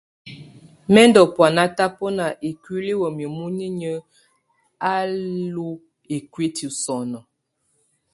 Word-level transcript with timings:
Mɛ̀ 0.93 1.03
ndù 1.09 1.21
bɔ̀ána 1.35 1.63
tabɔna 1.77 2.25
ikuili 2.49 2.93
wamɛ̀á 3.01 3.33
munyinyǝ 3.37 3.93
á 4.91 4.91
lu 5.53 5.65
ikuiti 6.15 6.65
sɔnɔ. 6.83 7.19